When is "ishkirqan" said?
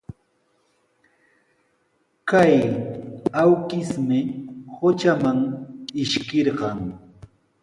6.01-6.79